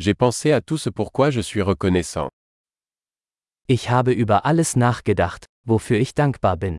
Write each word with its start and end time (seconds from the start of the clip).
J'ai 0.00 0.14
pensé 0.14 0.52
à 0.52 0.60
tout 0.60 0.78
ce 0.78 0.90
pourquoi 0.90 1.30
je 1.30 1.40
suis 1.40 1.60
reconnaissant. 1.60 2.28
Ich 3.66 3.90
habe 3.90 4.12
über 4.12 4.46
alles 4.46 4.76
nachgedacht, 4.76 5.46
wofür 5.66 5.98
ich 5.98 6.14
dankbar 6.14 6.56
bin. 6.56 6.76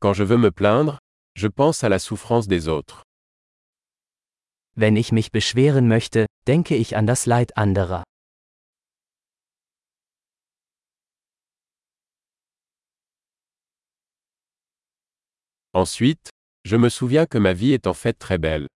Quand 0.00 0.14
je 0.14 0.24
veux 0.24 0.38
me 0.38 0.50
plaindre, 0.50 0.98
je 1.36 1.46
pense 1.46 1.84
à 1.84 1.88
la 1.88 2.00
souffrance 2.00 2.48
des 2.48 2.66
autres. 2.66 3.04
Wenn 4.74 4.96
ich 4.96 5.12
mich 5.12 5.30
beschweren 5.30 5.86
möchte, 5.86 6.26
denke 6.48 6.74
ich 6.74 6.96
an 6.96 7.06
das 7.06 7.26
Leid 7.26 7.56
anderer. 7.56 8.02
Ensuite, 15.74 16.30
je 16.64 16.76
me 16.76 16.88
souviens 16.88 17.26
que 17.26 17.38
ma 17.38 17.52
vie 17.52 17.72
est 17.72 17.86
en 17.86 17.94
fait 17.94 18.14
très 18.18 18.38
belle. 18.38 18.68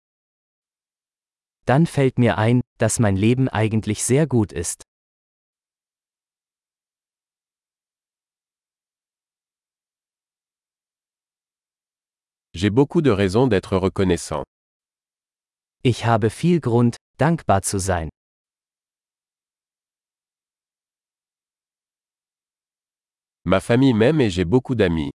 Dann 1.66 1.86
fällt 1.86 2.18
mir 2.18 2.38
ein, 2.38 2.60
dass 2.78 2.98
mein 3.00 3.16
Leben 3.16 3.48
eigentlich 3.48 4.04
sehr 4.04 4.26
gut 4.26 4.52
ist. 4.52 4.82
J'ai 12.54 12.70
beaucoup 12.70 13.02
de 13.02 13.10
raisons 13.10 13.48
d'être 13.48 13.76
reconnaissant. 13.76 14.44
Ich 15.82 16.04
habe 16.06 16.30
viel 16.30 16.60
Grund, 16.60 16.96
dankbar 17.18 17.62
zu 17.62 17.78
sein. 17.78 18.08
Ma 23.44 23.60
famille 23.60 23.94
m'aime 23.94 24.20
et 24.20 24.30
j'ai 24.30 24.44
beaucoup 24.44 24.74
d'amis. 24.74 25.10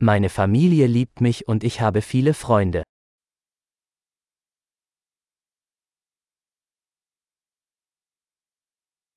Meine 0.00 0.28
Familie 0.28 0.86
liebt 0.86 1.20
mich 1.20 1.48
und 1.48 1.64
ich 1.64 1.80
habe 1.80 2.02
viele 2.02 2.32
Freunde. 2.32 2.84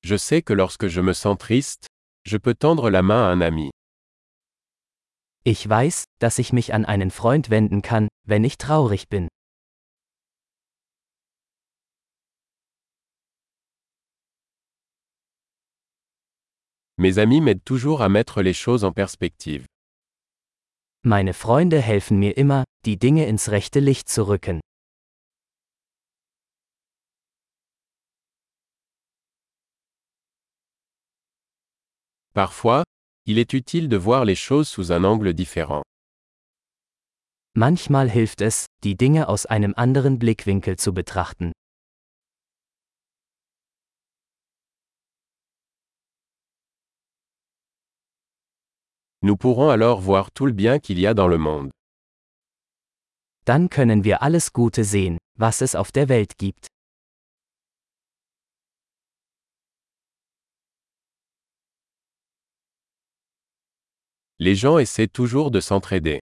Je 0.04 0.18
sais 0.18 0.42
que 0.42 0.52
lorsque 0.52 0.88
je 0.88 1.00
me 1.00 1.14
sens 1.14 1.38
triste, 1.38 1.86
je 2.26 2.36
peux 2.36 2.56
tendre 2.56 2.90
la 2.90 3.02
main 3.02 3.28
à 3.28 3.32
un 3.32 3.42
ami. 3.42 3.70
Ich 5.44 5.68
weiß, 5.68 6.04
dass 6.18 6.40
ich 6.40 6.52
mich 6.52 6.74
an 6.74 6.84
einen 6.84 7.12
Freund 7.12 7.48
wenden 7.50 7.82
kann, 7.82 8.08
wenn 8.26 8.42
ich 8.42 8.58
traurig 8.58 9.08
bin. 9.08 9.28
Mes 16.98 17.18
amis 17.18 17.40
m'aident 17.40 17.64
toujours 17.64 18.02
à 18.02 18.08
mettre 18.08 18.42
les 18.42 18.54
choses 18.54 18.82
en 18.82 18.92
perspective. 18.92 19.66
Meine 21.04 21.34
Freunde 21.34 21.80
helfen 21.80 22.20
mir 22.20 22.36
immer, 22.36 22.62
die 22.84 22.96
Dinge 22.96 23.26
ins 23.26 23.50
rechte 23.50 23.80
Licht 23.80 24.08
zu 24.08 24.28
rücken. 24.28 24.60
Parfois, 32.34 32.84
il 33.26 33.38
est 33.38 33.52
utile 33.52 33.88
de 33.88 33.96
voir 33.96 34.24
les 34.24 34.36
choses 34.36 34.68
sous 34.68 34.92
un 34.92 35.02
angle 35.04 35.34
différent. 35.34 35.82
Manchmal 37.54 38.08
hilft 38.08 38.40
es, 38.40 38.66
die 38.84 38.96
Dinge 38.96 39.28
aus 39.28 39.44
einem 39.44 39.74
anderen 39.76 40.20
Blickwinkel 40.20 40.78
zu 40.78 40.94
betrachten. 40.94 41.50
Nous 49.24 49.36
pourrons 49.36 49.70
alors 49.70 50.00
voir 50.00 50.32
tout 50.32 50.46
le 50.46 50.52
bien 50.52 50.80
qu'il 50.80 50.98
y 50.98 51.06
a 51.06 51.14
dans 51.14 51.28
le 51.28 51.38
monde. 51.38 51.70
Dann 53.44 53.68
können 53.68 54.02
wir 54.02 54.20
alles 54.20 54.52
Gute 54.52 54.82
sehen, 54.84 55.18
was 55.38 55.62
es 55.62 55.76
auf 55.76 55.92
der 55.92 56.08
Welt 56.08 56.36
gibt. 56.38 56.66
Les 64.40 64.56
gens 64.56 64.78
essaient 64.78 65.06
toujours 65.06 65.52
de 65.52 65.60
s'entraider. 65.60 66.18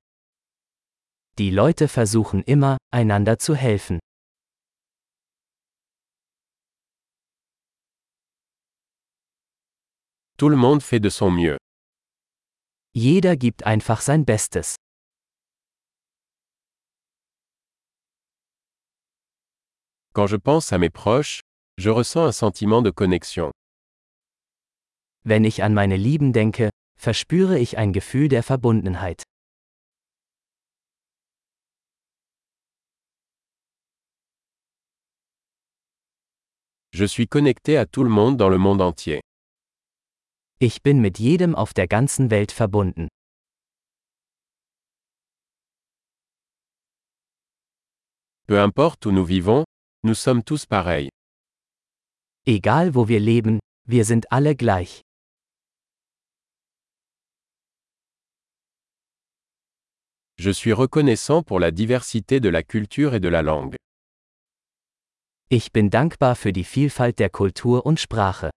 Die 1.38 1.50
Leute 1.50 1.88
versuchen 1.88 2.42
immer, 2.42 2.76
einander 2.92 3.38
zu 3.38 3.54
helfen. 3.54 3.98
Tout 10.36 10.50
le 10.50 10.56
monde 10.56 10.82
fait 10.82 11.00
de 11.00 11.08
son 11.08 11.30
mieux. 11.30 11.56
Jeder 12.92 13.36
gibt 13.36 13.62
einfach 13.64 14.00
sein 14.00 14.24
Bestes. 14.24 14.74
Quand 20.12 20.26
je 20.26 20.36
pense 20.36 20.72
à 20.72 20.78
mes 20.78 20.90
proches, 20.90 21.40
je 21.78 21.88
ressens 21.90 22.26
un 22.26 22.32
sentiment 22.32 22.82
de 22.82 22.90
connexion. 22.90 23.52
Wenn 25.22 25.44
ich 25.44 25.62
an 25.62 25.72
meine 25.72 25.96
Lieben 25.96 26.32
denke, 26.32 26.70
verspüre 26.98 27.60
ich 27.60 27.78
ein 27.78 27.92
Gefühl 27.92 28.28
der 28.28 28.42
Verbundenheit. 28.42 29.22
Je 36.92 37.06
suis 37.06 37.28
connecté 37.28 37.76
à 37.78 37.86
tout 37.86 38.02
le 38.02 38.10
monde 38.10 38.36
dans 38.36 38.48
le 38.50 38.58
monde 38.58 38.82
entier. 38.82 39.20
Ich 40.62 40.82
bin 40.82 41.00
mit 41.00 41.18
jedem 41.18 41.54
auf 41.54 41.72
der 41.72 41.88
ganzen 41.88 42.30
Welt 42.30 42.52
verbunden. 42.52 43.08
Peu 48.46 48.62
importe 48.62 49.06
où 49.06 49.10
nous 49.10 49.26
vivons, 49.26 49.64
nous 50.02 50.14
sommes 50.14 50.44
tous 50.44 50.66
pareils. 50.66 51.08
Egal 52.46 52.94
wo 52.94 53.08
wir 53.08 53.20
leben, 53.20 53.58
wir 53.88 54.04
sind 54.04 54.30
alle 54.30 54.54
gleich. 54.54 55.00
Je 60.38 60.50
suis 60.52 60.74
reconnaissant 60.74 61.42
pour 61.42 61.58
la 61.58 61.70
diversité 61.70 62.38
de 62.38 62.50
la 62.50 62.62
culture 62.62 63.14
et 63.14 63.20
de 63.20 63.28
la 63.28 63.40
langue. 63.40 63.76
Ich 65.48 65.72
bin 65.72 65.88
dankbar 65.88 66.36
für 66.36 66.52
die 66.52 66.64
Vielfalt 66.64 67.18
der 67.18 67.30
Kultur 67.30 67.86
und 67.86 67.98
Sprache. 67.98 68.50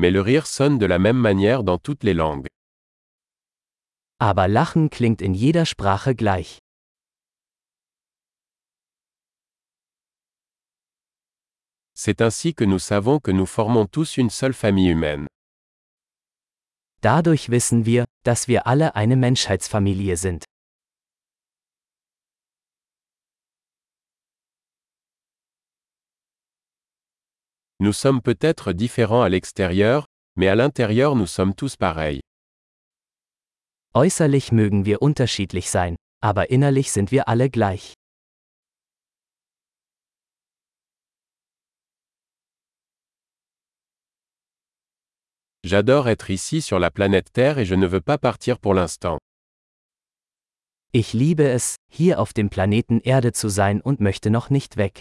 Mais 0.00 0.10
le 0.10 0.22
rire 0.22 0.46
sonne 0.46 0.78
de 0.78 0.86
la 0.86 0.98
même 0.98 1.18
manière 1.18 1.62
dans 1.62 1.76
toutes 1.76 2.04
les 2.04 2.14
langues. 2.14 2.46
Aber 4.18 4.48
Lachen 4.48 4.88
klingt 4.88 5.20
in 5.20 5.34
jeder 5.34 5.66
Sprache 5.66 6.16
gleich. 6.16 6.58
C'est 11.92 12.22
ainsi 12.22 12.54
que 12.54 12.64
nous 12.64 12.78
savons 12.78 13.20
que 13.20 13.30
nous 13.30 13.44
formons 13.44 13.84
tous 13.84 14.16
une 14.16 14.30
seule 14.30 14.54
famille 14.54 14.88
humaine. 14.88 15.26
Dadurch 17.02 17.50
wissen 17.50 17.84
wir, 17.84 18.06
dass 18.24 18.48
wir 18.48 18.66
alle 18.66 18.94
eine 18.94 19.16
Menschheitsfamilie 19.16 20.16
sind. 20.16 20.44
Nous 27.82 27.94
sommes 27.94 28.20
peut-être 28.20 28.74
différents 28.74 29.22
à 29.22 29.30
l'extérieur, 29.30 30.04
mais 30.36 30.48
à 30.48 30.54
l'intérieur 30.54 31.16
nous 31.16 31.26
sommes 31.26 31.54
tous 31.54 31.76
pareils. 31.76 32.20
Äußerlich 33.94 34.52
mögen 34.52 34.84
wir 34.84 35.00
unterschiedlich 35.00 35.70
sein, 35.70 35.96
aber 36.22 36.50
innerlich 36.50 36.92
sind 36.92 37.10
wir 37.10 37.26
alle 37.26 37.48
gleich. 37.48 37.94
J'adore 45.64 46.08
être 46.08 46.28
ici 46.28 46.60
sur 46.60 46.78
la 46.78 46.90
planète 46.90 47.32
Terre 47.32 47.58
et 47.60 47.64
je 47.64 47.74
ne 47.74 47.86
veux 47.86 48.02
pas 48.02 48.18
partir 48.18 48.58
pour 48.58 48.74
l'instant. 48.74 49.18
Ich 50.92 51.14
liebe 51.14 51.48
es, 51.48 51.76
hier 51.88 52.20
auf 52.20 52.34
dem 52.34 52.50
Planeten 52.50 53.00
Erde 53.00 53.32
zu 53.32 53.48
sein 53.48 53.80
und 53.80 54.00
möchte 54.00 54.28
noch 54.28 54.50
nicht 54.50 54.76
weg. 54.76 55.00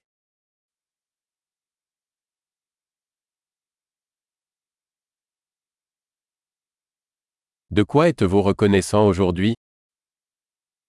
De 7.71 7.83
quoi 7.83 8.10
êtes-vous 8.10 8.42
reconnaissant 8.42 9.06
aujourd'hui? 9.06 9.54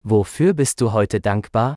Wofür 0.03 0.55
bist 0.55 0.79
du 0.79 0.87
heute 0.95 1.21
dankbar? 1.21 1.75